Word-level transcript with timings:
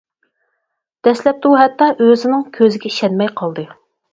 دەسلەپتە، 1.09 1.51
ئۇ 1.51 1.59
ھەتتا 1.63 1.91
ئۆزىنىڭ 2.07 2.49
كۆزىگە 2.59 2.93
ئىشەنمەي 2.93 3.31
قالدى. 3.43 3.69